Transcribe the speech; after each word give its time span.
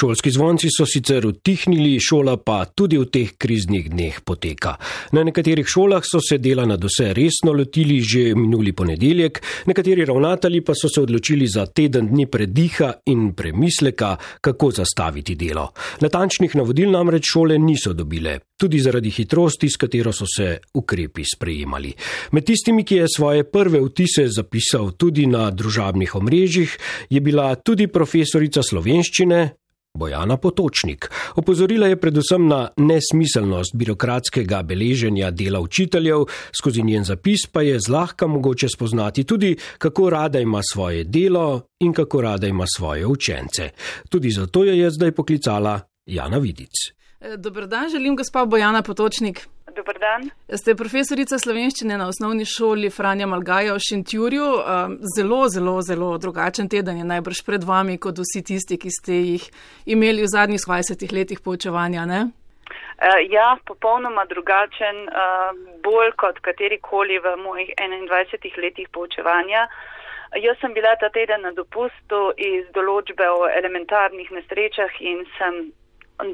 Šolski 0.00 0.30
zvonci 0.30 0.68
so 0.72 0.86
sicer 0.88 1.26
utihnili, 1.26 1.98
šola 2.00 2.38
pa 2.40 2.62
tudi 2.64 2.96
v 2.96 3.04
teh 3.12 3.34
kriznih 3.36 3.90
dneh 3.92 4.22
poteka. 4.24 4.78
Na 5.12 5.20
nekaterih 5.28 5.68
šolah 5.68 6.00
so 6.08 6.22
se 6.24 6.38
dela 6.40 6.64
na 6.64 6.78
vse 6.80 7.10
resno 7.12 7.52
lotili 7.52 7.98
že 8.00 8.32
minuli 8.34 8.72
ponedeljek, 8.72 9.42
nekateri 9.68 10.06
ravnateli 10.08 10.62
pa 10.64 10.72
so 10.72 10.88
se 10.88 11.02
odločili 11.04 11.44
za 11.46 11.66
teden 11.66 12.08
dni 12.08 12.26
prediha 12.32 12.94
in 13.12 13.34
premisleka, 13.36 14.16
kako 14.40 14.70
zastaviti 14.70 15.34
delo. 15.34 15.68
Natančnih 16.00 16.56
navodil 16.56 16.90
namreč 16.90 17.34
šole 17.34 17.58
niso 17.58 17.92
dobile, 17.92 18.38
tudi 18.56 18.80
zaradi 18.80 19.10
hitrosti, 19.10 19.68
s 19.68 19.76
katero 19.76 20.16
so 20.16 20.24
se 20.24 20.58
ukrepi 20.74 21.28
sprejemali. 21.34 21.92
Med 22.32 22.48
tistimi, 22.48 22.88
ki 22.88 23.02
je 23.02 23.14
svoje 23.16 23.44
prve 23.44 23.84
vtise 23.84 24.30
zapisal 24.32 24.94
tudi 24.96 25.26
na 25.26 25.50
družabnih 25.50 26.16
omrežjih, 26.16 26.78
je 27.10 27.20
bila 27.20 27.52
tudi 27.54 27.92
profesorica 27.92 28.64
slovenščine 28.64 29.60
Bojana 29.94 30.36
Potočnik. 30.36 31.10
Opozorila 31.36 31.86
je 31.86 31.96
predvsem 32.00 32.46
na 32.48 32.68
nesmiselnost 32.76 33.74
birokratskega 33.74 34.62
beleženja 34.62 35.30
dela 35.30 35.60
učiteljev, 35.60 36.24
skozi 36.52 36.82
njen 36.82 37.04
zapis 37.04 37.46
pa 37.52 37.62
je 37.62 37.80
zlahka 37.80 38.26
mogoče 38.26 38.68
spoznati 38.68 39.24
tudi, 39.24 39.56
kako 39.78 40.10
rada 40.10 40.40
ima 40.40 40.60
svoje 40.72 41.04
delo 41.04 41.62
in 41.80 41.92
kako 41.92 42.20
rada 42.20 42.46
ima 42.46 42.64
svoje 42.76 43.06
učence. 43.06 43.70
Tudi 44.08 44.30
zato 44.30 44.64
jo 44.64 44.72
je 44.72 44.90
zdaj 44.90 45.12
poklicala 45.12 45.80
Jana 46.06 46.38
Vidic. 46.38 46.72
Dobr 47.36 47.66
dan, 47.66 47.90
želim 47.90 48.16
gospa 48.16 48.44
Bojana 48.44 48.82
Potočnik. 48.82 49.48
Dobar 49.76 49.98
dan. 49.98 50.26
Ste 50.60 50.74
profesorica 50.74 51.38
slovenščine 51.38 51.98
na 51.98 52.08
osnovni 52.10 52.44
šoli 52.48 52.90
Franja 52.90 53.26
Malgaja 53.30 53.76
v 53.76 53.82
Šentjurju. 53.86 54.46
Um, 54.46 54.96
zelo, 55.14 55.40
zelo, 55.48 55.76
zelo 55.86 56.10
drugačen 56.18 56.68
teden 56.68 56.98
je 56.98 57.06
najbrž 57.06 57.42
pred 57.46 57.64
vami, 57.64 57.98
kot 57.98 58.18
vsi 58.18 58.42
tisti, 58.50 58.78
ki 58.80 58.90
ste 58.90 59.18
jih 59.20 59.46
imeli 59.94 60.26
v 60.26 60.32
zadnjih 60.34 60.64
20 60.66 61.14
letih 61.14 61.42
poučevanja. 61.44 62.06
Ne? 62.06 62.20
Uh, 62.30 63.20
ja, 63.30 63.54
popolnoma 63.66 64.26
drugačen, 64.32 65.06
uh, 65.08 65.54
bolj 65.84 66.12
kot 66.18 66.42
katerikoli 66.44 67.20
v 67.22 67.36
mojih 67.44 67.70
21 67.78 68.60
letih 68.62 68.90
poučevanja. 68.92 69.68
Jaz 70.38 70.58
sem 70.60 70.74
bila 70.74 70.94
ta 70.96 71.08
teden 71.10 71.42
na 71.42 71.50
dopustu 71.50 72.30
iz 72.38 72.66
določbe 72.74 73.26
o 73.26 73.48
elementarnih 73.50 74.30
nesrečah 74.30 75.00
in 75.02 75.24
sem 75.38 75.56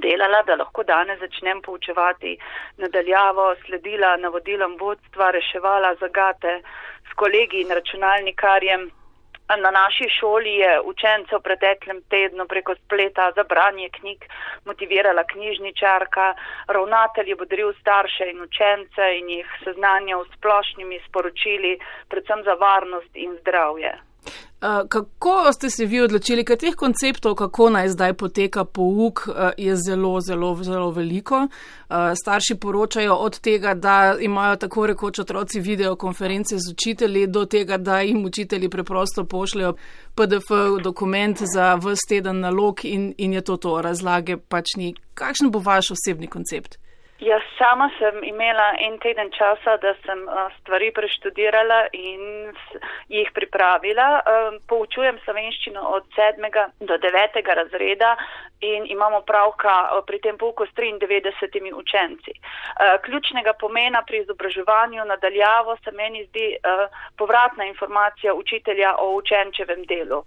delala, 0.03 0.43
da 0.43 0.57
lahko 0.57 0.83
danes 0.83 1.19
začnem 1.21 1.63
poučevati 1.63 2.37
nadaljavo, 2.83 3.55
sledila 3.67 4.17
navodilom 4.17 4.77
vodstva, 4.81 5.31
reševala 5.31 5.95
zagate 6.01 6.61
s 7.11 7.15
kolegi 7.15 7.61
in 7.61 7.75
računalnikarjem. 7.79 8.91
Na 9.49 9.71
naši 9.71 10.09
šoli 10.11 10.55
je 10.59 10.81
učence 10.81 11.37
v 11.37 11.41
preteklem 11.41 12.01
tednu 12.11 12.47
preko 12.51 12.75
spleta 12.75 13.31
za 13.37 13.45
branje 13.45 13.89
knjig 13.99 14.25
motivirala 14.65 15.23
knjižničarka, 15.25 16.35
ravnatelj 16.67 17.29
je 17.29 17.37
bodril 17.37 17.73
starše 17.81 18.27
in 18.31 18.43
učence 18.43 19.07
in 19.19 19.31
jih 19.31 19.55
seznanjal 19.65 20.25
s 20.25 20.35
splošnimi 20.39 21.01
sporočili, 21.09 21.79
predvsem 22.09 22.43
za 22.43 22.55
varnost 22.55 23.15
in 23.15 23.39
zdravje. 23.41 23.95
Eh, 24.63 24.89
kako 24.89 25.53
ste 25.53 25.71
se 25.71 25.85
vi 25.85 26.01
odločili, 26.01 26.45
ker 26.45 26.57
teh 26.57 26.75
konceptov, 26.75 27.35
kako 27.37 27.69
naj 27.71 27.89
zdaj 27.93 28.15
poteka 28.17 28.65
pouk, 28.65 29.29
eh, 29.29 29.51
je 29.59 29.77
zelo, 29.77 30.21
zelo, 30.21 30.57
zelo 30.63 30.91
veliko. 30.91 31.43
Eh, 31.47 32.15
starši 32.23 32.55
poročajo 32.55 33.15
od 33.15 33.39
tega, 33.41 33.75
da 33.75 34.17
imajo 34.21 34.57
tako 34.57 34.87
rekoč 34.87 35.19
otroci 35.19 35.61
videokonference 35.61 36.59
z 36.59 36.73
učitelji, 36.73 37.27
do 37.27 37.45
tega, 37.45 37.77
da 37.77 38.01
jim 38.01 38.25
učitelji 38.25 38.69
preprosto 38.69 39.25
pošljajo 39.25 39.75
PDF 40.15 40.49
dokument 40.83 41.43
za 41.55 41.75
vse 41.75 42.09
teden 42.09 42.41
nalog 42.41 42.85
in, 42.85 43.15
in 43.19 43.33
je 43.33 43.41
to 43.41 43.57
to, 43.57 43.83
razlage 43.83 44.37
pač 44.37 44.75
ni. 44.77 44.95
Kakšen 45.15 45.51
bo 45.51 45.59
vaš 45.59 45.91
osebni 45.91 46.27
koncept? 46.27 46.79
Jaz 47.19 47.43
sama 47.59 47.89
sem 47.99 48.25
imela 48.25 48.75
en 48.79 48.99
teden 49.01 49.31
časa, 49.33 49.77
da 49.81 49.95
sem 50.05 50.27
stvari 50.61 50.91
preštudirala 50.93 51.87
in 51.93 52.53
jih 53.09 53.31
pripravila. 53.33 54.21
Poučujem 54.69 55.17
slovenščino 55.25 55.81
od 55.97 56.05
sedmega 56.13 56.67
do 56.81 56.99
devetega 57.01 57.57
razreda 57.57 58.11
in 58.61 58.85
imamo 58.93 59.23
pravka 59.25 60.03
pri 60.07 60.21
tem 60.21 60.37
pouku 60.37 60.67
s 60.67 60.77
93 60.77 61.73
učenci. 61.73 62.37
Ključnega 63.05 63.57
pomena 63.61 64.03
pri 64.03 64.21
izobraževanju 64.21 65.05
nadaljavo 65.05 65.77
se 65.85 65.97
meni 65.97 66.25
zdi 66.29 66.57
povratna 67.17 67.65
informacija 67.65 68.35
učitelja 68.35 68.93
o 68.99 69.15
učenčevem 69.17 69.89
delu. 69.89 70.23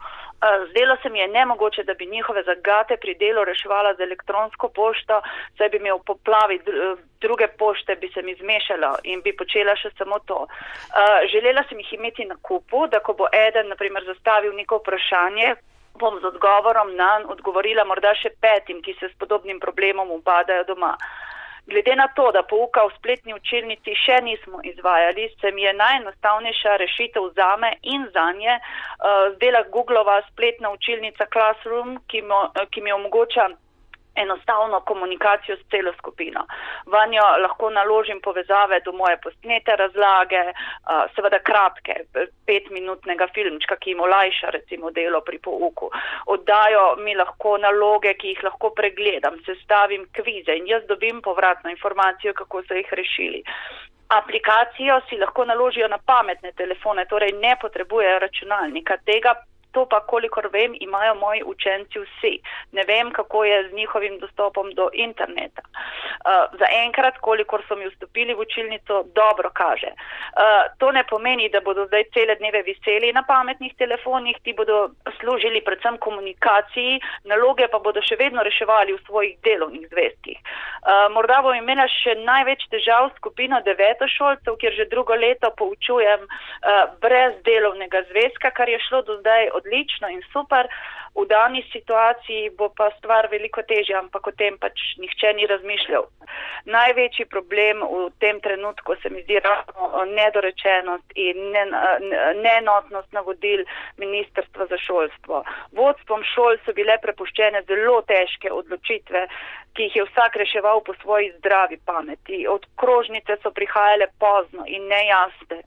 Zdelo 0.70 0.96
se 1.02 1.10
mi 1.10 1.20
je 1.20 1.28
nemogoče, 1.28 1.84
da 1.84 1.94
bi 1.94 2.06
njihove 2.06 2.44
zagate 2.44 2.98
pri 2.98 3.16
delu 3.16 3.44
reševala 3.44 3.94
z 3.94 4.02
elektronsko 4.08 4.70
pošto, 4.70 5.22
saj 5.58 5.70
bi 5.70 5.78
imel 5.78 6.00
poplavi 6.06 6.60
druge 7.22 7.48
pošte 7.48 7.96
bi 7.96 8.08
se 8.14 8.22
mi 8.22 8.36
zmešalo 8.36 8.96
in 9.04 9.22
bi 9.22 9.36
počela 9.36 9.76
še 9.76 9.92
samo 9.98 10.20
to. 10.20 10.46
Uh, 10.46 11.28
želela 11.32 11.64
sem 11.70 11.80
jih 11.80 11.94
imeti 11.94 12.26
na 12.26 12.36
kupu, 12.42 12.88
da 12.88 13.00
ko 13.00 13.14
bo 13.14 13.28
eden, 13.48 13.68
naprimer, 13.68 14.06
zastavil 14.06 14.56
neko 14.56 14.80
vprašanje, 14.80 15.56
bom 16.00 16.20
z 16.22 16.32
odgovorom 16.32 16.96
na 16.96 17.20
nj 17.20 17.32
odgovorila 17.36 17.84
morda 17.84 18.14
še 18.16 18.32
petim, 18.42 18.82
ki 18.82 18.96
se 19.00 19.10
s 19.10 19.18
podobnim 19.20 19.60
problemom 19.60 20.12
upadajo 20.12 20.64
doma. 20.72 20.96
Glede 21.66 21.96
na 21.96 22.08
to, 22.08 22.32
da 22.32 22.44
pouka 22.44 22.86
v 22.88 22.94
spletni 22.98 23.34
učilnici 23.34 23.96
še 23.96 24.22
nismo 24.24 24.62
izvajali, 24.64 25.30
se 25.42 25.52
mi 25.52 25.62
je 25.62 25.74
najenostavnejša 25.74 26.76
rešitev 26.78 27.32
zame 27.36 27.74
in 27.84 28.08
za 28.14 28.32
nje 28.32 28.60
uh, 28.60 29.36
zdela 29.36 29.64
Googlova 29.72 30.22
spletna 30.32 30.72
učilnica 30.72 31.26
Classroom, 31.34 32.00
ki, 32.08 32.22
mo, 32.22 32.48
ki 32.72 32.82
mi 32.82 32.92
omogoča 32.92 33.50
enostavno 34.22 34.82
komunikacijo 34.82 35.56
s 35.58 35.66
celo 35.72 35.94
skupino. 35.98 36.46
Vanjo 36.86 37.24
lahko 37.42 37.70
naložim 37.70 38.22
povezave 38.22 38.80
do 38.86 38.92
moje 38.92 39.18
posnete 39.24 39.76
razlage, 39.76 40.44
seveda 41.16 41.40
kratke, 41.40 41.96
petminutnega 42.46 43.28
filmčka, 43.34 43.76
ki 43.76 43.94
jim 43.94 44.02
olajša 44.08 44.50
recimo 44.58 44.92
delo 44.92 45.22
pri 45.22 45.40
pouku. 45.40 45.92
Oddajo 46.26 46.96
mi 47.04 47.16
lahko 47.16 47.58
naloge, 47.58 48.14
ki 48.14 48.34
jih 48.34 48.44
lahko 48.44 48.74
pregledam, 48.76 49.38
sestavim 49.46 50.08
kvize 50.14 50.58
in 50.58 50.68
jaz 50.68 50.84
dobim 50.88 51.22
povratno 51.22 51.70
informacijo, 51.70 52.34
kako 52.34 52.64
so 52.64 52.74
jih 52.74 52.94
rešili. 53.02 53.44
Aplikacijo 54.10 55.02
si 55.10 55.18
lahko 55.18 55.46
naložijo 55.46 55.88
na 55.88 56.00
pametne 56.06 56.52
telefone, 56.58 57.06
torej 57.06 57.32
ne 57.32 57.56
potrebujejo 57.62 58.20
računalnika. 58.20 58.98
Tega 59.06 59.36
To 59.72 59.86
pa, 59.86 60.00
kolikor 60.02 60.50
vem, 60.54 60.74
imajo 60.80 61.16
moji 61.16 61.44
učenci 61.46 62.00
vsi. 62.00 62.40
Ne 62.72 62.84
vem, 62.88 63.12
kako 63.12 63.44
je 63.44 63.70
z 63.70 63.74
njihovim 63.74 64.20
dostopom 64.20 64.72
do 64.74 64.90
interneta. 64.94 65.62
Uh, 65.62 66.60
za 66.60 66.68
enkrat, 66.86 67.18
kolikor 67.22 67.62
so 67.68 67.76
mi 67.76 67.88
vstopili 67.90 68.34
v 68.34 68.40
učilnico, 68.40 69.04
dobro 69.16 69.50
kaže. 69.54 69.92
Uh, 69.94 70.66
to 70.78 70.92
ne 70.92 71.04
pomeni, 71.04 71.50
da 71.50 71.62
bodo 71.62 71.86
zdaj 71.86 72.04
cele 72.14 72.36
dneve 72.36 72.62
viseli 72.62 73.14
na 73.14 73.24
pametnih 73.24 73.76
telefonih, 73.78 74.38
ti 74.44 74.54
bodo 74.54 74.90
služili 75.20 75.62
predvsem 75.62 75.98
komunikaciji, 75.98 77.00
naloge 77.24 77.68
pa 77.68 77.80
bodo 77.80 78.02
še 78.02 78.18
vedno 78.20 78.44
reševali 78.44 78.94
v 78.94 79.04
svojih 79.06 79.38
delovnih 79.46 79.88
zvestkih. 79.94 80.38
Uh, 80.40 81.08
morda 81.14 81.42
bom 81.46 81.56
imela 81.56 81.86
še 81.92 82.16
največ 82.26 82.66
težav 82.74 83.12
skupino 83.16 83.62
devetošolcev, 83.62 84.58
kjer 84.58 84.74
že 84.74 84.90
drugo 84.90 85.16
leto 85.16 85.54
poučujem 85.62 86.26
uh, 86.26 86.84
brez 87.02 87.38
delovnega 87.46 88.04
zvezka, 88.10 88.52
kar 88.52 88.70
je 88.70 88.82
šlo 88.88 89.02
do 89.08 89.20
zdaj 89.22 89.50
odlično 89.60 90.10
in 90.10 90.24
super, 90.34 90.68
v 91.16 91.26
dani 91.28 91.64
situaciji 91.72 92.50
bo 92.58 92.70
pa 92.70 92.90
stvar 92.98 93.28
veliko 93.32 93.62
težja, 93.68 94.00
ampak 94.00 94.28
o 94.28 94.32
tem 94.32 94.58
pač 94.62 94.80
nihče 95.02 95.34
ni 95.38 95.48
razmišljal. 95.50 96.06
Največji 96.70 97.26
problem 97.26 97.82
v 97.82 98.10
tem 98.20 98.40
trenutku 98.42 98.96
se 99.02 99.10
mi 99.10 99.24
zdi 99.24 99.40
ravno 99.40 100.06
nedorečenost 100.06 101.16
in 101.16 101.56
neenotnost 102.44 103.12
navodil 103.12 103.66
Ministrstva 103.98 104.70
za 104.70 104.78
šolstvo. 104.78 105.44
Vodstvom 105.72 106.24
šol 106.34 106.60
so 106.66 106.76
bile 106.78 107.00
prepuščene 107.02 107.64
zelo 107.68 108.02
težke 108.02 108.52
odločitve, 108.54 109.26
ki 109.74 109.90
jih 109.90 109.96
je 109.96 110.08
vsak 110.12 110.36
reševal 110.44 110.84
po 110.86 110.94
svoji 111.02 111.34
zdravi 111.38 111.80
pameti. 111.86 112.46
Od 112.48 112.66
krožnice 112.76 113.40
so 113.42 113.52
prihajale 113.52 114.12
pozno 114.20 114.68
in 114.68 114.88
nejasne. 114.88 115.64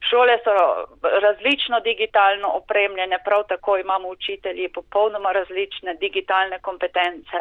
Šole 0.00 0.38
so 0.44 0.52
različno 1.02 1.80
digitalno 1.80 2.48
opremljene, 2.48 3.18
prav 3.24 3.42
tako 3.48 3.76
imamo 3.78 4.08
učitelji 4.08 4.68
popolnoma 4.68 5.32
različne 5.32 5.94
digitalne 5.94 6.58
kompetence. 6.58 7.38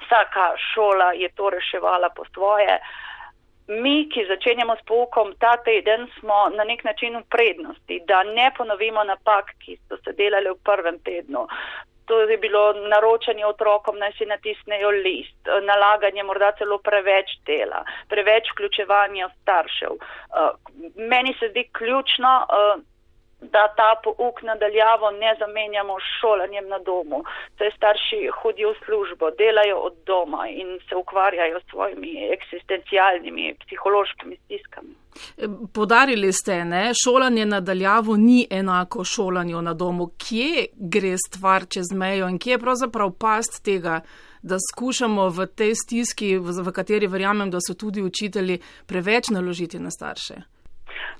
Vsaka 0.00 0.52
šola 0.74 1.12
je 1.12 1.28
to 1.28 1.50
reševala 1.50 2.08
po 2.16 2.24
svoje. 2.34 2.80
Mi, 3.68 4.08
ki 4.14 4.26
začenjamo 4.28 4.76
s 4.76 4.82
poukom 4.86 5.34
ta 5.38 5.56
teden, 5.56 6.08
smo 6.18 6.48
na 6.56 6.64
nek 6.64 6.84
način 6.84 7.16
v 7.16 7.22
prednosti, 7.30 8.00
da 8.06 8.22
ne 8.22 8.50
ponovimo 8.56 9.04
napak, 9.04 9.54
ki 9.64 9.78
so 9.88 9.96
se 10.04 10.12
delali 10.12 10.50
v 10.50 10.58
prvem 10.64 10.98
tednu. 10.98 11.46
To 12.06 12.20
je 12.20 12.38
bilo 12.38 12.72
naročanje 12.72 13.46
otrokom, 13.46 13.98
naj 13.98 14.12
si 14.18 14.26
natisnejo 14.26 14.90
list, 14.90 15.50
nalaganje 15.62 16.22
morda 16.22 16.52
celo 16.58 16.78
preveč 16.78 17.36
dela, 17.46 17.84
preveč 18.08 18.50
vključevanja 18.52 19.28
staršev. 19.42 19.92
Uh, 19.92 20.50
meni 20.96 21.34
se 21.38 21.48
zdi 21.48 21.68
ključno, 21.72 22.32
uh, 22.42 22.82
da 23.42 23.62
ta 23.76 23.90
pouk 24.04 24.42
nadaljavo 24.42 25.10
ne 25.10 25.36
zamenjamo 25.38 25.94
s 26.00 26.06
šolanjem 26.20 26.68
na 26.68 26.78
domu. 26.78 27.24
Saj 27.58 27.70
starši 27.76 28.20
hodijo 28.38 28.70
v 28.72 28.76
službo, 28.84 29.30
delajo 29.30 29.76
od 29.88 29.94
doma 30.06 30.48
in 30.48 30.78
se 30.88 30.94
ukvarjajo 30.96 31.60
s 31.60 31.70
svojimi 31.70 32.12
eksistencialnimi, 32.36 33.54
psihološkimi 33.64 34.36
stiskami. 34.44 34.94
Podarili 35.74 36.32
ste, 36.32 36.64
ne, 36.64 36.92
šolanje 37.04 37.46
nadaljavo 37.46 38.16
ni 38.16 38.46
enako 38.50 39.04
šolanju 39.04 39.62
na 39.62 39.74
domu. 39.74 40.10
Kje 40.18 40.66
gre 40.76 41.16
stvar 41.28 41.66
čez 41.68 41.92
mejo 41.92 42.28
in 42.28 42.38
kje 42.38 42.52
je 42.52 42.58
pravzaprav 42.58 43.10
past 43.20 43.64
tega, 43.64 44.00
da 44.42 44.56
skušamo 44.58 45.28
v 45.28 45.46
tej 45.46 45.74
stiski, 45.74 46.38
v 46.38 46.72
kateri 46.72 47.06
verjamem, 47.06 47.50
da 47.50 47.58
so 47.60 47.74
tudi 47.74 48.02
učitelji, 48.02 48.58
preveč 48.86 49.30
naložiti 49.30 49.78
na 49.78 49.90
starše? 49.90 50.34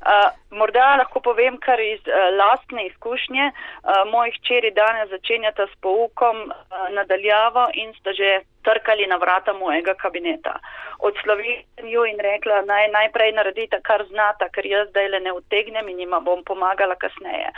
Uh, 0.02 0.34
morda 0.50 0.96
lahko 0.98 1.20
povem 1.22 1.56
kar 1.62 1.80
iz 1.80 2.00
uh, 2.10 2.30
lastne 2.34 2.86
izkušnje. 2.86 3.50
Uh, 3.52 4.02
moji 4.10 4.32
hčeri 4.38 4.72
danes 4.74 5.10
začenjata 5.10 5.66
s 5.66 5.78
poukom 5.80 6.40
uh, 6.50 6.88
nadaljavo 6.90 7.68
in 7.74 7.94
sta 8.00 8.12
že 8.12 8.40
trkali 8.66 9.06
na 9.06 9.16
vrata 9.16 9.52
mojega 9.52 9.94
kabineta. 9.94 10.58
Odslovim 10.98 11.62
jo 11.94 12.04
in 12.06 12.18
rekla, 12.18 12.62
naj 12.66 12.88
najprej 12.90 13.32
naredita, 13.32 13.80
kar 13.82 14.04
znata, 14.10 14.48
ker 14.54 14.66
jaz 14.66 14.90
zdaj 14.90 15.08
le 15.08 15.20
ne 15.20 15.32
utegnem 15.32 15.88
in 15.88 16.04
jima 16.04 16.20
bom 16.20 16.44
pomagala 16.44 16.94
kasneje. 16.94 17.50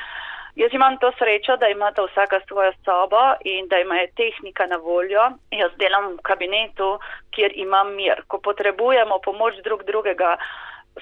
Jaz 0.56 0.70
imam 0.72 0.96
to 1.02 1.10
srečo, 1.18 1.56
da 1.56 1.68
imata 1.68 2.04
vsaka 2.04 2.40
svojo 2.48 2.72
sobo 2.84 3.22
in 3.44 3.68
da 3.68 3.78
ima 3.78 3.96
tehnika 4.16 4.66
na 4.66 4.76
voljo. 4.76 5.24
Jaz 5.50 5.72
delam 5.78 6.12
v 6.12 6.22
kabinetu, 6.22 6.98
kjer 7.34 7.52
imam 7.54 7.94
mir. 7.94 8.22
Ko 8.28 8.38
potrebujemo 8.38 9.18
pomoč 9.24 9.58
drug 9.64 9.82
drugega, 9.82 10.36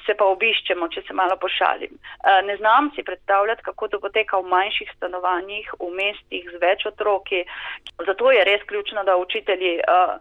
se 0.07 0.15
pa 0.19 0.25
obiščemo, 0.25 0.89
če 0.89 1.03
se 1.07 1.15
malo 1.15 1.37
pošalim. 1.41 1.93
Eh, 1.95 2.43
ne 2.49 2.57
znam 2.57 2.91
si 2.95 3.05
predstavljati, 3.05 3.63
kako 3.63 3.89
to 3.89 4.01
poteka 4.01 4.41
v 4.41 4.49
manjših 4.53 4.93
stanovanjih, 4.97 5.73
v 5.81 5.91
mestih 5.97 6.49
z 6.53 6.61
več 6.63 6.87
otroki. 6.89 7.45
Zato 8.07 8.31
je 8.33 8.45
res 8.45 8.65
ključno, 8.69 9.05
da 9.05 9.17
učitelji 9.17 9.75
eh, 9.79 10.15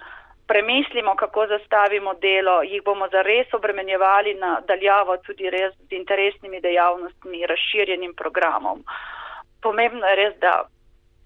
premislimo, 0.52 1.16
kako 1.16 1.48
zastavimo 1.48 2.14
delo, 2.14 2.62
jih 2.64 2.84
bomo 2.84 3.08
zares 3.12 3.54
obremenjevali 3.54 4.34
na 4.34 4.60
daljavo 4.68 5.18
tudi 5.24 5.50
res 5.50 5.74
z 5.88 5.96
interesnimi 5.96 6.62
dejavnostmi, 6.62 7.46
razširjenim 7.48 8.14
programom. 8.14 8.84
Pomembno 9.62 10.08
je 10.08 10.16
res, 10.16 10.36
da 10.44 10.64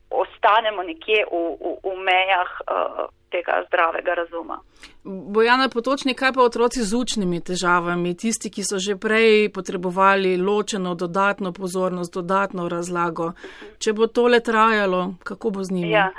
ostanemo 0.10 0.84
nekje 0.84 1.26
v, 1.32 1.36
v, 1.60 1.78
v 1.84 1.96
mejah 2.06 2.52
uh, 2.66 3.08
tega 3.36 3.64
zdravega 3.68 4.14
razuma. 4.14 4.60
Bojana 5.04 5.70
Potočnik, 5.70 6.18
kaj 6.20 6.34
pa 6.34 6.42
otroci 6.42 6.84
z 6.84 6.94
učnimi 6.98 7.42
težavami, 7.42 8.16
tisti, 8.18 8.50
ki 8.50 8.64
so 8.64 8.80
že 8.80 8.96
prej 8.96 9.50
potrebovali 9.54 10.38
ločeno 10.38 10.96
dodatno 10.96 11.52
pozornost, 11.52 12.14
dodatno 12.14 12.70
razlago. 12.70 13.34
Če 13.78 13.94
bo 13.94 14.08
tole 14.08 14.40
trajalo, 14.40 15.14
kako 15.24 15.50
bo 15.50 15.64
z 15.64 15.72
njimi? 15.72 15.92
Ja. 15.92 16.10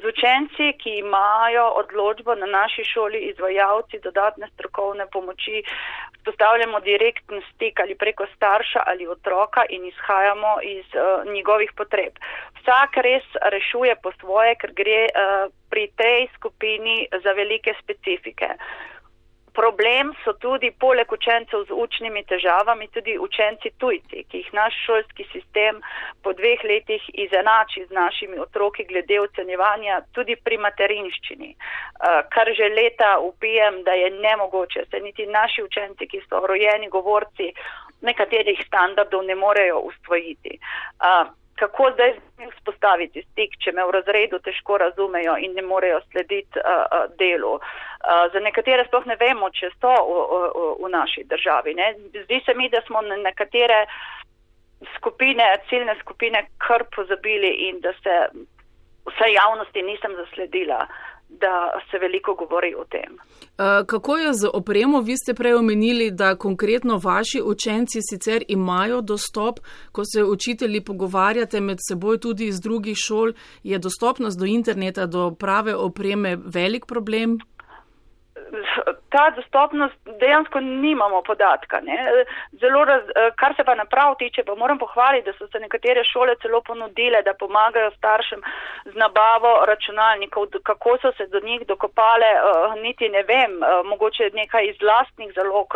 Z 0.00 0.02
učenci, 0.08 0.72
ki 0.82 0.98
imajo 0.98 1.64
odločbo 1.80 2.34
na 2.34 2.46
naši 2.46 2.82
šoli, 2.84 3.18
izvajalci 3.30 4.00
dodatne 4.02 4.48
strokovne 4.54 5.06
pomoči, 5.12 5.62
spostavljamo 6.20 6.80
direktni 6.80 7.42
stik 7.54 7.80
ali 7.80 7.94
preko 7.94 8.26
starša 8.36 8.82
ali 8.86 9.06
otroka 9.06 9.64
in 9.68 9.86
izhajamo 9.86 10.52
iz 10.62 10.86
uh, 10.94 11.32
njegovih 11.32 11.72
potreb. 11.76 12.12
Vsak 12.60 12.96
res 12.96 13.24
rešuje 13.52 13.96
po 14.02 14.12
svoje, 14.20 14.54
ker 14.60 14.72
gre 14.72 15.00
uh, 15.06 15.52
pri 15.70 15.88
tej 15.96 16.28
skupini 16.36 17.08
za 17.24 17.32
velike 17.32 17.74
specifike. 17.82 18.48
Problem 19.54 20.12
so 20.24 20.32
tudi 20.32 20.70
poleg 20.80 21.12
učencev 21.12 21.64
z 21.68 21.72
učnimi 21.72 22.24
težavami 22.24 22.88
tudi 22.88 23.18
učenci 23.18 23.70
tujci, 23.78 24.24
ki 24.30 24.42
jih 24.42 24.52
naš 24.52 24.74
šolski 24.86 25.26
sistem 25.32 25.80
po 26.22 26.32
dveh 26.32 26.64
letih 26.64 27.02
izenači 27.14 27.86
z 27.86 27.94
našimi 27.94 28.38
otroki 28.38 28.84
glede 28.84 29.20
ocenjevanja 29.20 30.00
tudi 30.12 30.36
pri 30.36 30.58
materinščini, 30.58 31.50
eh, 31.50 32.22
kar 32.34 32.52
že 32.54 32.68
leta 32.68 33.18
upijem, 33.18 33.82
da 33.84 33.92
je 33.92 34.10
nemogoče, 34.10 34.84
se 34.90 35.00
niti 35.00 35.26
naši 35.26 35.62
učenci, 35.62 36.06
ki 36.06 36.20
so 36.28 36.46
rojeni 36.46 36.88
govorci, 36.88 37.52
nekaterih 38.00 38.62
standardov 38.66 39.24
ne 39.24 39.34
morejo 39.34 39.78
usvojiti. 39.78 40.58
Kako 41.58 41.90
zdaj 41.94 42.12
vzpostaviti 42.56 43.22
stik, 43.30 43.56
če 43.62 43.72
me 43.74 43.84
v 43.88 43.96
razredu 43.98 44.38
težko 44.44 44.78
razumejo 44.78 45.34
in 45.42 45.56
ne 45.58 45.64
morejo 45.66 45.98
slediti 46.10 46.60
uh, 46.62 47.08
delu. 47.18 47.56
Uh, 47.58 48.26
za 48.32 48.42
nekatere 48.44 48.84
sploh 48.86 49.08
ne 49.10 49.16
vemo, 49.20 49.50
če 49.50 49.72
so 49.80 49.90
v, 49.90 50.20
v, 50.30 50.68
v 50.84 50.92
naši 50.94 51.26
državi. 51.26 51.74
Ne? 51.74 51.90
Zdi 52.24 52.40
se 52.46 52.54
mi, 52.54 52.70
da 52.70 52.82
smo 52.86 53.02
nekatere 53.02 53.84
skupine, 54.96 55.50
ciljne 55.68 55.98
skupine 56.00 56.46
kar 56.62 56.86
pozabili 56.94 57.50
in 57.68 57.82
da 57.82 57.92
se 57.98 58.16
vse 59.08 59.32
javnosti 59.34 59.82
nisem 59.82 60.14
zasledila. 60.22 60.84
Uh, 60.86 61.07
da 61.28 61.70
se 61.90 61.98
veliko 61.98 62.34
govori 62.34 62.74
o 62.74 62.84
tem. 62.84 63.18
Kako 63.86 64.16
je 64.16 64.32
z 64.32 64.48
opremo? 64.54 65.00
Vi 65.00 65.16
ste 65.16 65.34
prej 65.34 65.54
omenili, 65.54 66.10
da 66.10 66.36
konkretno 66.36 67.00
vaši 67.04 67.42
učenci 67.44 67.98
sicer 68.10 68.44
imajo 68.48 69.00
dostop, 69.00 69.60
ko 69.92 70.02
se 70.04 70.24
učitelji 70.24 70.80
pogovarjate 70.80 71.60
med 71.60 71.78
seboj 71.88 72.18
tudi 72.18 72.46
iz 72.46 72.60
drugih 72.60 72.96
šol, 72.96 73.32
je 73.62 73.78
dostopnost 73.78 74.38
do 74.38 74.44
interneta, 74.44 75.06
do 75.06 75.30
prave 75.30 75.76
opreme 75.76 76.36
velik 76.36 76.86
problem? 76.86 77.38
Ta 79.10 79.30
dostopnost 79.36 79.94
dejansko 80.20 80.60
nimamo 80.60 81.22
podatka. 81.22 81.80
Raz, 82.86 83.02
eh, 83.02 83.30
kar 83.36 83.54
se 83.56 83.64
pa 83.64 83.74
naprav 83.74 84.14
tiče, 84.18 84.42
pa 84.44 84.54
moram 84.54 84.78
pohvaliti, 84.78 85.30
da 85.30 85.32
so 85.38 85.46
se 85.52 85.58
nekatere 85.60 86.04
šole 86.04 86.34
celo 86.42 86.60
ponudile, 86.60 87.22
da 87.22 87.34
pomagajo 87.34 87.90
staršem 87.90 88.40
z 88.84 88.94
nabavo 88.94 89.64
računalnikov, 89.66 90.46
kako 90.62 90.98
so 91.02 91.12
se 91.12 91.26
do 91.26 91.40
njih 91.40 91.66
dokopale, 91.66 92.30
eh, 92.34 92.80
niti 92.82 93.08
ne 93.08 93.22
vem, 93.22 93.62
eh, 93.62 93.82
mogoče 93.84 94.30
nekaj 94.34 94.66
iz 94.66 94.82
lastnih 94.82 95.32
zalog. 95.34 95.74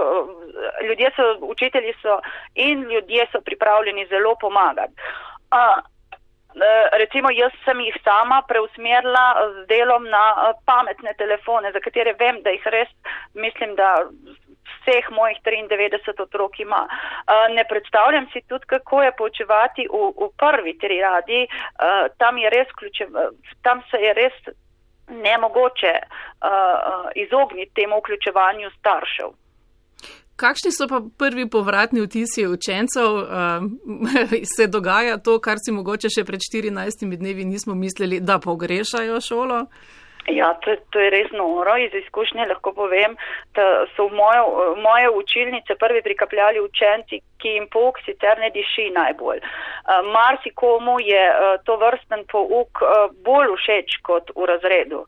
Ljudje 0.86 1.10
so, 1.16 1.36
učitelji 1.40 1.94
so 2.02 2.20
in 2.54 2.82
ljudje 2.82 3.26
so 3.32 3.40
pripravljeni 3.40 4.06
zelo 4.06 4.34
pomagati. 4.40 4.94
Eh, 6.54 6.98
recimo 6.98 7.30
jaz 7.30 7.52
sem 7.64 7.80
jih 7.80 7.94
sama 8.04 8.42
preusmerila 8.48 9.24
z 9.54 9.66
delom 9.68 10.04
na 10.04 10.24
eh, 10.32 10.52
pametne 10.66 11.14
telefone, 11.16 11.72
za 11.72 11.80
katere 11.80 12.12
vem, 12.18 12.42
da 12.42 12.52
jih 12.52 12.66
res 12.66 12.88
mislim, 13.34 13.74
da 13.76 14.04
vseh 14.82 15.08
mojih 15.10 15.38
93 15.44 16.20
otrok 16.22 16.60
ima. 16.60 16.86
Ne 17.54 17.64
predstavljam 17.64 18.26
si 18.32 18.42
tudi, 18.48 18.66
kako 18.66 19.02
je 19.02 19.12
poučevati 19.16 19.86
v, 19.86 20.10
v 20.18 20.28
prvi 20.36 20.74
tri 20.78 20.98
radi, 21.00 21.46
tam, 22.18 22.36
ključe, 22.78 23.06
tam 23.62 23.82
se 23.90 24.00
je 24.02 24.14
res 24.14 24.34
nemogoče 25.08 25.92
izogniti 27.14 27.74
temu 27.74 28.00
vključevanju 28.02 28.70
staršev. 28.78 29.30
Kakšni 30.36 30.72
so 30.72 30.88
pa 30.88 31.00
prvi 31.18 31.48
povratni 31.50 32.02
vtisi 32.02 32.46
učencev? 32.46 33.08
Uh, 33.14 33.66
se 34.56 34.66
dogaja 34.66 35.18
to, 35.18 35.38
kar 35.40 35.60
si 35.62 35.72
mogoče 35.72 36.10
še 36.10 36.24
pred 36.24 36.40
14 36.40 37.04
dnevi 37.16 37.44
nismo 37.44 37.74
mislili, 37.74 38.20
da 38.20 38.38
pogrešajo 38.38 39.20
šolo? 39.20 39.66
Ja, 40.30 40.54
to, 40.62 40.76
to 40.94 41.00
je 41.02 41.10
res 41.10 41.32
noro. 41.34 41.74
Iz 41.82 41.94
izkušnje 41.98 42.46
lahko 42.46 42.72
povem, 42.76 43.16
da 43.58 43.86
so 43.96 44.06
v 44.06 44.14
mojo, 44.14 44.74
moje 44.78 45.10
učilnice 45.10 45.74
prvi 45.74 46.02
prikapljali 46.02 46.62
učenci, 46.62 47.18
ki 47.42 47.54
jim 47.56 47.66
pouk 47.72 47.98
sicer 48.06 48.38
ne 48.38 48.52
diši 48.54 48.90
najbolj. 48.94 49.42
Uh, 49.42 50.06
Marsikomu 50.14 51.00
je 51.02 51.24
uh, 51.30 51.58
to 51.66 51.76
vrsten 51.76 52.22
pouk 52.30 52.84
uh, 52.86 53.10
bolj 53.26 53.56
všeč 53.58 53.98
kot 54.06 54.30
v 54.36 54.46
razredu. 54.46 55.02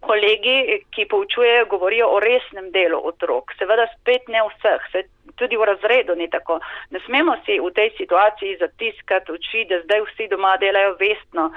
Kolegi, 0.00 0.80
ki 0.90 1.04
poučujejo, 1.10 1.66
govorijo 1.70 2.06
o 2.08 2.20
resnem 2.20 2.70
delu 2.72 3.00
otrok. 3.04 3.52
Seveda 3.58 3.84
spet 3.92 4.28
ne 4.32 4.40
vseh, 4.48 4.86
se 4.92 5.02
tudi 5.36 5.58
v 5.60 5.66
razredu 5.68 6.16
ni 6.16 6.28
tako. 6.30 6.60
Ne 6.90 7.02
smemo 7.04 7.36
si 7.44 7.58
v 7.60 7.68
tej 7.76 7.92
situaciji 7.98 8.56
zatiskati 8.62 9.32
oči, 9.36 9.66
da 9.68 9.82
zdaj 9.84 10.06
vsi 10.08 10.30
doma 10.32 10.56
delajo 10.62 10.96
vestno 11.00 11.50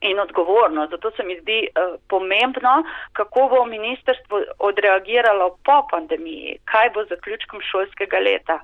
in 0.00 0.20
odgovorno. 0.20 0.88
Zato 0.90 1.10
se 1.10 1.22
mi 1.22 1.38
zdi 1.40 1.60
uh, 1.68 1.94
pomembno, 2.08 2.82
kako 3.12 3.48
bo 3.48 3.64
ministrstvo 3.64 4.42
odreagiralo 4.58 5.50
po 5.64 5.86
pandemiji, 5.90 6.58
kaj 6.64 6.90
bo 6.94 7.04
zaključkom 7.04 7.60
šolskega 7.70 8.18
leta 8.18 8.60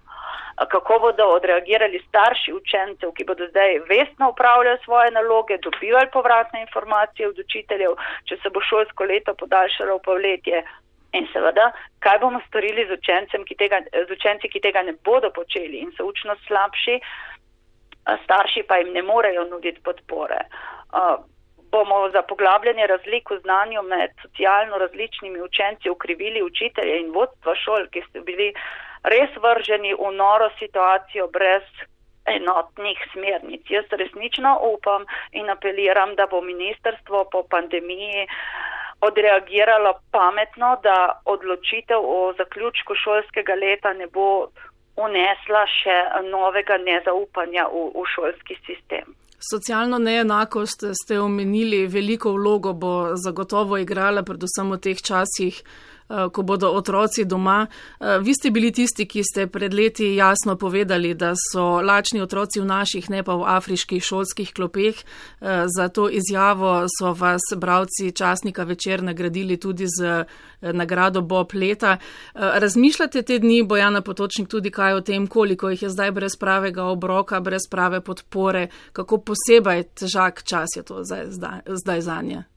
kako 0.65 0.99
bodo 0.99 1.25
odreagirali 1.25 2.01
starši 2.09 2.53
učencev, 2.53 3.13
ki 3.13 3.25
bodo 3.25 3.47
zdaj 3.49 3.79
vestno 3.89 4.31
upravljali 4.31 4.79
svoje 4.85 5.11
naloge, 5.11 5.59
dobivali 5.59 6.09
povratne 6.13 6.61
informacije 6.61 7.29
od 7.29 7.39
učiteljev, 7.39 7.93
če 8.25 8.37
se 8.43 8.51
bo 8.51 8.61
šolsko 8.61 9.05
leto 9.05 9.35
podaljšalo 9.35 9.97
v 9.97 10.05
povletje. 10.09 10.65
In 11.13 11.29
seveda, 11.33 11.71
kaj 12.01 12.19
bomo 12.19 12.41
storili 12.49 12.87
z, 12.89 12.97
ki 13.49 13.55
tega, 13.55 13.81
z 14.09 14.11
učenci, 14.13 14.49
ki 14.49 14.61
tega 14.61 14.83
ne 14.83 14.93
bodo 15.05 15.31
počeli 15.31 15.79
in 15.85 15.93
so 15.97 16.05
učno 16.05 16.37
slabši, 16.47 17.01
starši 18.25 18.63
pa 18.69 18.77
jim 18.77 18.93
ne 18.93 19.03
morejo 19.03 19.45
nuditi 19.45 19.81
podpore. 19.85 20.41
Uh, 20.93 21.21
bomo 21.71 22.11
za 22.11 22.23
poglabljanje 22.23 22.87
razlik 22.87 23.31
v 23.31 23.39
znanju 23.41 23.83
med 23.83 24.11
socialno 24.23 24.79
različnimi 24.79 25.41
učenci 25.43 25.91
ukrivili 25.91 26.43
učitelje 26.43 27.01
in 27.01 27.13
vodstva 27.13 27.55
šol, 27.55 27.87
ki 27.93 28.03
so 28.07 28.23
bili 28.23 28.53
res 29.03 29.31
vrženi 29.43 29.95
v 29.95 30.13
noro 30.13 30.51
situacijo 30.59 31.27
brez 31.27 31.67
enotnih 32.27 32.99
smernic. 33.13 33.71
Jaz 33.71 33.85
resnično 33.91 34.59
upam 34.63 35.05
in 35.33 35.51
apeliram, 35.51 36.15
da 36.15 36.27
bo 36.27 36.41
ministerstvo 36.41 37.25
po 37.33 37.43
pandemiji 37.51 38.27
odreagiralo 39.01 39.93
pametno, 40.13 40.77
da 40.83 41.21
odločitev 41.25 42.01
o 42.01 42.33
zaključku 42.39 42.95
šolskega 42.95 43.55
leta 43.55 43.93
ne 43.93 44.07
bo 44.07 44.49
unesla 44.97 45.67
še 45.69 45.97
novega 46.31 46.79
nezaupanja 46.79 47.69
v, 47.69 47.91
v 47.95 48.05
šolski 48.15 48.59
sistem. 48.67 49.15
Socialno 49.39 49.99
neenakost 49.99 50.85
ste 51.03 51.21
omenili, 51.21 51.87
veliko 51.87 52.33
vlogo 52.33 52.73
bo 52.73 53.17
zagotovo 53.17 53.77
igrala, 53.79 54.23
predvsem 54.25 54.73
v 54.73 54.79
teh 54.81 55.03
časih. 55.03 55.61
Eh, 56.09 56.29
ko 56.33 56.43
bodo 56.43 56.71
otroci 56.71 57.25
doma. 57.25 57.67
Eh, 58.01 58.19
vi 58.19 58.35
ste 58.35 58.51
bili 58.51 58.73
tisti, 58.73 59.09
ki 59.09 59.23
ste 59.25 59.47
pred 59.47 59.75
leti 59.75 60.15
jasno 60.15 60.57
povedali, 60.57 61.15
da 61.15 61.33
so 61.35 61.81
lačni 61.83 62.21
otroci 62.21 62.61
v 62.61 62.65
naših, 62.65 63.11
ne 63.11 63.23
pa 63.23 63.35
v 63.35 63.43
afriških 63.43 64.03
šolskih 64.03 64.53
klopeh. 64.55 64.95
Eh, 64.95 65.65
za 65.67 65.89
to 65.89 66.09
izjavo 66.09 66.87
so 66.99 67.13
vas 67.13 67.43
bravci 67.57 68.13
časnika 68.13 68.63
večer 68.63 69.03
nagradili 69.03 69.57
tudi 69.57 69.87
z 69.87 70.25
nagrado 70.61 71.21
Bob 71.21 71.55
leta. 71.55 71.99
Razmišljate 72.35 73.23
te 73.23 73.39
dni, 73.39 73.63
Bojana 73.63 74.01
Potočnik, 74.01 74.49
tudi 74.49 74.71
kaj 74.71 74.95
o 74.95 75.01
tem, 75.01 75.27
koliko 75.27 75.71
jih 75.71 75.83
je 75.83 75.91
zdaj 75.91 76.11
brez 76.11 76.37
pravega 76.37 76.85
obroka, 76.85 77.41
brez 77.41 77.69
prave 77.71 78.01
podpore, 78.01 78.69
kako 78.93 79.19
posebej 79.19 79.83
težak 79.95 80.43
čas 80.43 80.69
je 80.77 80.83
to 80.83 81.05
zdaj, 81.05 81.27
zdaj, 81.31 81.61
zdaj 81.67 82.01
za 82.01 82.23
nje? 82.23 82.56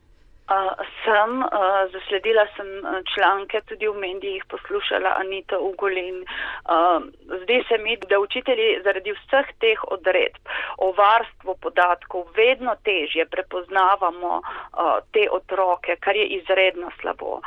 Uh, 0.50 0.74
sem, 1.06 1.42
uh, 1.42 1.92
zasledila 1.94 2.48
sem 2.56 2.70
članke 3.14 3.62
tudi 3.70 3.88
v 3.88 3.94
medijih, 3.94 4.44
poslušala 4.50 5.10
Anita 5.22 5.60
Ugolin. 5.60 6.24
Uh, 6.24 7.04
zdi 7.42 7.64
se 7.68 7.78
mi, 7.78 7.98
da 8.10 8.20
učitelji 8.20 8.82
zaradi 8.84 9.14
vseh 9.14 9.52
teh 9.62 9.84
odredb 9.94 10.42
o 10.78 10.90
varstvu 10.98 11.56
podatkov 11.62 12.26
vedno 12.38 12.74
težje 12.84 13.26
prepoznavamo 13.26 14.42
uh, 14.42 14.98
te 15.14 15.28
otroke, 15.32 15.96
kar 16.00 16.16
je 16.16 16.26
izredno 16.40 16.90
slabo. 17.02 17.42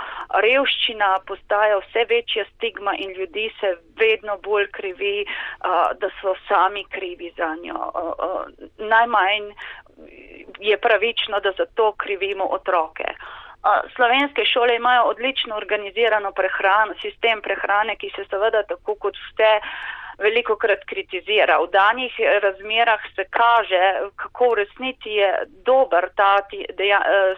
Revščina 0.47 1.11
postaja 1.26 1.82
vse 1.82 2.06
večja 2.09 2.44
stigma 2.54 2.94
in 2.94 3.11
ljudi 3.18 3.50
se 3.61 3.76
vedno 3.99 4.38
bolj 4.47 4.71
krivi, 4.71 5.26
uh, 5.26 5.90
da 5.99 6.11
so 6.21 6.38
sami 6.49 6.85
krivi 6.85 7.35
za 7.37 7.56
njo. 7.64 7.82
Uh, 7.94 8.12
uh, 8.28 8.47
najmanj 8.78 9.50
je 10.62 10.78
pravično, 10.78 11.40
da 11.40 11.52
za 11.59 11.66
to 11.75 11.92
krivimo 11.92 12.45
otroke. 12.45 13.04
Slovenske 13.97 14.45
šole 14.45 14.76
imajo 14.76 15.02
odlično 15.02 15.57
organizirano 15.57 16.33
prehrano, 16.33 16.95
sistem 17.00 17.40
prehrane, 17.42 17.97
ki 17.97 18.11
se 18.16 18.25
seveda 18.31 18.62
tako 18.62 18.95
kot 18.95 19.16
vse 19.16 19.52
veliko 20.19 20.57
krat 20.57 20.85
kritizira. 20.87 21.59
V 21.62 21.69
danih 21.73 22.14
razmerah 22.42 23.00
se 23.16 23.25
kaže, 23.31 23.81
kako 24.16 24.50
v 24.50 24.54
resnici 24.54 25.11
je 25.11 25.31
dober 25.66 26.09
ta 26.16 26.40
deja, 26.78 27.00
e, 27.00 27.35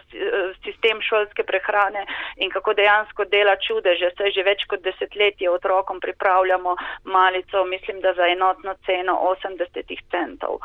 sistem 0.63 1.01
šolske 1.01 1.43
prehrane 1.43 2.05
in 2.37 2.49
kako 2.49 2.73
dejansko 2.73 3.25
dela 3.25 3.55
čudeže. 3.55 4.11
Se 4.17 4.31
že 4.31 4.43
več 4.43 4.65
kot 4.69 4.81
desetletje 4.81 5.49
otrokom 5.49 5.99
pripravljamo 5.99 6.75
malico, 7.03 7.65
mislim, 7.65 8.01
da 8.01 8.13
za 8.13 8.27
enotno 8.27 8.75
ceno 8.85 9.19
80 9.33 10.01
centov. 10.11 10.59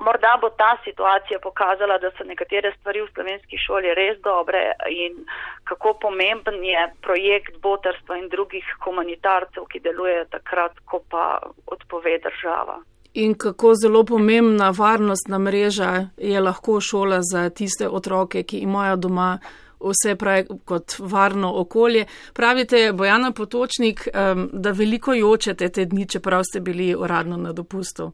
Morda 0.00 0.38
bo 0.40 0.48
ta 0.50 0.76
situacija 0.84 1.38
pokazala, 1.42 1.98
da 1.98 2.10
so 2.16 2.24
nekatere 2.24 2.72
stvari 2.78 3.02
v 3.02 3.08
slovenski 3.14 3.56
šoli 3.66 3.94
res 3.94 4.16
dobre 4.24 4.60
in 4.88 5.24
kako 5.64 5.94
pomemben 6.02 6.64
je 6.64 6.84
projekt 7.06 7.58
botarstva 7.62 8.16
in 8.16 8.28
drugih 8.28 8.64
humanitarcev, 8.84 9.66
ki 9.70 9.80
delujejo 9.84 10.24
takrat, 10.36 10.78
ko 10.84 11.02
pa 11.10 11.24
odpove 11.66 12.18
država. 12.26 12.78
In 13.14 13.34
kako 13.34 13.74
zelo 13.74 14.04
pomembna 14.04 14.70
varnostna 14.78 15.38
mreža 15.38 15.92
je 16.16 16.40
lahko 16.40 16.80
šola 16.80 17.18
za 17.32 17.50
tiste 17.50 17.88
otroke, 17.88 18.42
ki 18.42 18.58
imajo 18.58 18.96
doma 18.96 19.38
vse 19.80 20.14
pravi 20.16 20.46
kot 20.64 20.94
varno 20.98 21.52
okolje. 21.60 22.06
Pravite, 22.34 22.92
Bojana 22.92 23.32
Potočnik, 23.32 24.08
da 24.52 24.70
veliko 24.70 25.14
jočete 25.14 25.68
te 25.68 25.84
dni, 25.84 26.08
čeprav 26.08 26.42
ste 26.44 26.60
bili 26.60 26.94
uradno 26.94 27.36
na 27.36 27.52
dopustu. 27.52 28.12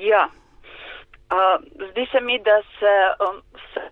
Ja, 0.00 0.28
zdi 1.90 2.06
se 2.12 2.20
mi, 2.20 2.38
da 2.38 2.62
se 2.78 2.92
um, 3.26 3.42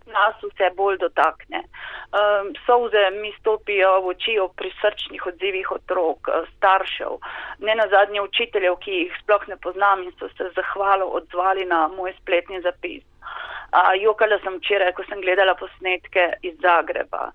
nas 0.06 0.36
vse 0.42 0.70
bolj 0.76 0.98
dotakne. 0.98 1.62
Um, 1.62 2.52
Souze 2.66 3.10
mi 3.10 3.32
stopijo 3.38 4.00
v 4.00 4.12
oči 4.14 4.38
o 4.38 4.48
prisrčnih 4.48 5.26
odzivih 5.26 5.70
otrok, 5.72 6.28
uh, 6.28 6.48
staršev, 6.56 7.18
ne 7.58 7.74
na 7.74 7.86
zadnje 7.88 8.20
učiteljev, 8.20 8.76
ki 8.84 8.98
jih 8.98 9.18
sploh 9.22 9.48
ne 9.48 9.56
poznam 9.56 10.02
in 10.02 10.12
so 10.18 10.28
se 10.36 10.50
zahvalo 10.56 11.06
odzvali 11.20 11.64
na 11.64 11.88
moj 11.88 12.12
spletni 12.20 12.60
zapis. 12.60 13.04
Uh, 13.72 13.94
jokala 14.00 14.38
sem 14.44 14.58
včeraj, 14.60 14.92
ko 14.92 15.04
sem 15.08 15.20
gledala 15.20 15.54
posnetke 15.54 16.32
iz 16.42 16.58
Zagreba. 16.60 17.30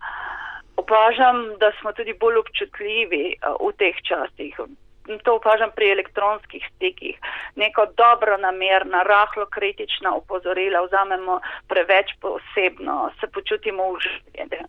Opažam, 0.78 1.58
da 1.60 1.72
smo 1.80 1.92
tudi 1.98 2.14
bolj 2.14 2.44
občutljivi 2.44 3.24
uh, 3.42 3.58
v 3.68 3.74
teh 3.82 4.04
časih 4.10 4.60
to 5.24 5.36
opažam 5.36 5.72
pri 5.76 5.92
elektronskih 5.92 6.64
stikih, 6.76 7.20
neko 7.56 7.86
dobro 7.98 8.38
namerna, 8.38 9.04
rahlo 9.04 9.46
kritična 9.46 10.16
upozorila 10.16 10.82
vzamemo 10.82 11.40
preveč 11.68 12.12
posebno, 12.22 13.12
se 13.20 13.28
počutimo 13.28 13.84
uživljene. 13.88 14.66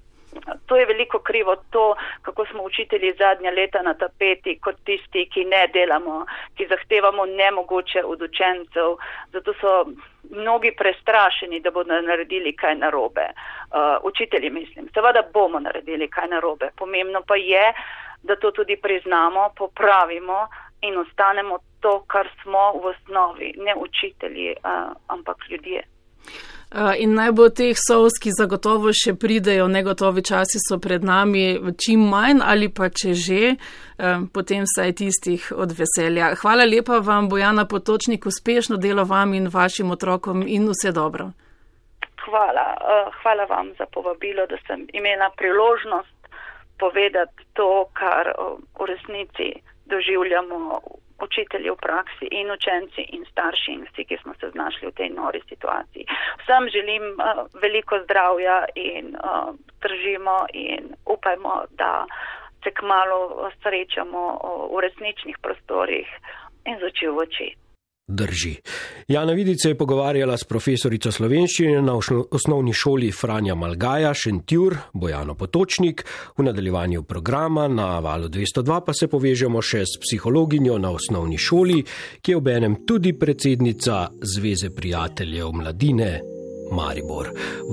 To 0.67 0.77
je 0.77 0.87
veliko 0.87 1.19
krivo 1.19 1.57
to, 1.71 1.97
kako 2.23 2.47
smo 2.47 2.63
učitelji 2.63 3.13
zadnja 3.19 3.51
leta 3.51 3.83
na 3.83 3.95
tapeti, 3.95 4.59
kot 4.59 4.77
tisti, 4.85 5.29
ki 5.33 5.45
ne 5.45 5.67
delamo, 5.73 6.27
ki 6.57 6.67
zahtevamo 6.67 7.27
nemogoče 7.27 8.05
od 8.05 8.23
učencev. 8.23 8.97
Zato 9.33 9.55
so 9.61 9.85
mnogi 10.31 10.73
prestrašeni, 10.77 11.61
da 11.61 11.71
bodo 11.71 12.01
naredili 12.01 12.53
kaj 12.57 12.75
narobe. 12.75 13.27
Uh, 13.31 13.97
učitelji 14.03 14.51
mislim, 14.51 14.89
seveda 14.95 15.23
bomo 15.33 15.61
naredili 15.61 16.09
kaj 16.09 16.29
narobe. 16.29 16.71
Pomembno 16.77 17.23
pa 17.27 17.37
je, 17.37 17.73
da 18.29 18.37
to 18.37 18.51
tudi 18.51 18.77
priznamo, 18.77 19.51
popravimo 19.57 20.39
in 20.87 20.99
ostanemo 20.99 21.59
to, 21.81 22.05
kar 22.07 22.29
smo 22.43 22.73
v 22.83 22.93
osnovi, 22.93 23.55
ne 23.67 23.75
učitelji, 23.87 24.55
uh, 24.57 24.93
ampak 25.09 25.49
ljudje. 25.51 25.83
In 26.99 27.15
naj 27.17 27.31
bo 27.33 27.47
teh 27.49 27.79
sovs, 27.81 28.19
ki 28.21 28.29
zagotovo 28.37 28.91
še 28.93 29.15
pridejo, 29.17 29.71
negotovi 29.73 30.21
časi 30.21 30.61
so 30.61 30.77
pred 30.77 31.01
nami, 31.01 31.73
čim 31.81 32.03
manj 32.13 32.43
ali 32.45 32.69
pa 32.69 32.91
če 32.93 33.15
že, 33.17 33.55
potem 34.37 34.69
saj 34.69 34.93
tistih 35.01 35.49
od 35.57 35.73
veselja. 35.73 36.35
Hvala 36.43 36.69
lepa 36.69 37.01
vam, 37.01 37.31
Bojana 37.33 37.65
Potočnik, 37.65 38.29
uspešno 38.29 38.77
delo 38.77 39.09
vam 39.09 39.33
in 39.33 39.49
vašim 39.49 39.97
otrokom 39.97 40.45
in 40.45 40.69
vse 40.69 40.93
dobro. 40.93 41.31
Hvala, 42.29 42.67
hvala 43.23 43.49
vam 43.49 43.73
za 43.81 43.89
povabilo, 43.89 44.45
da 44.53 44.61
sem 44.67 44.85
imela 44.93 45.33
priložnost 45.41 46.18
povedati 46.79 47.45
to, 47.53 47.89
kar 47.93 48.33
v 48.79 48.87
resnici 48.87 49.53
doživljamo 49.87 50.81
učitelji 51.21 51.71
v 51.71 51.77
praksi 51.77 52.27
in 52.31 52.51
učenci 52.51 53.03
in 53.17 53.25
starši 53.31 53.73
in 53.73 53.85
vsi, 53.85 54.05
ki 54.05 54.17
smo 54.23 54.35
se 54.41 54.51
znašli 54.51 54.89
v 54.89 54.97
tej 55.01 55.11
nori 55.11 55.41
situaciji. 55.49 56.05
Vsem 56.43 56.69
želim 56.69 57.03
uh, 57.03 57.47
veliko 57.63 57.99
zdravja 58.05 58.65
in 58.75 59.17
uh, 59.17 59.55
držimo 59.83 60.47
in 60.53 60.95
upajmo, 61.07 61.63
da 61.71 62.07
se 62.65 62.71
kmalo 62.71 63.51
srečamo 63.63 64.23
v 64.75 64.81
resničnih 64.81 65.37
prostorih 65.43 66.09
in 66.67 66.79
začel 66.81 67.15
v 67.15 67.19
oči. 67.19 67.51
Drži. 68.09 68.57
Jana 69.09 69.33
Vidica 69.33 69.69
je 69.69 69.77
pogovarjala 69.79 70.37
s 70.37 70.45
profesorico 70.45 71.13
slovenščine 71.13 71.83
na 71.83 71.93
osnovni 72.31 72.73
šoli 72.73 73.11
Franja 73.13 73.55
Malgaja, 73.55 74.15
Šentjur, 74.15 74.77
Bojano 74.93 75.35
Potočnik. 75.35 76.05
V 76.39 76.43
nadaljevanju 76.43 77.03
programa 77.03 77.69
na 77.69 77.99
valu 77.99 78.29
202 78.29 78.81
pa 78.87 78.95
se 78.97 79.11
povežemo 79.13 79.61
še 79.63 79.85
s 79.85 80.01
psihologinjo 80.01 80.79
na 80.79 80.95
osnovni 80.97 81.37
šoli, 81.39 81.83
ki 82.23 82.33
je 82.33 82.41
ob 82.41 82.49
enem 82.49 82.81
tudi 82.89 83.13
predsednica 83.13 84.07
Zveze 84.23 84.71
prijateljev 84.71 85.53
mladine 85.53 86.11
Maribor. 86.73 87.29